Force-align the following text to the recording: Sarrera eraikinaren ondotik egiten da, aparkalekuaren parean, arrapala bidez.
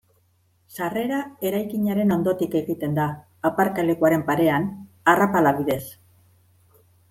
Sarrera 0.75 1.19
eraikinaren 1.49 2.15
ondotik 2.15 2.57
egiten 2.61 2.97
da, 3.01 3.07
aparkalekuaren 3.53 4.27
parean, 4.33 4.69
arrapala 5.15 5.57
bidez. 5.63 5.81